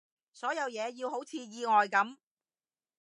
[0.33, 2.17] 所有嘢要好似意外噉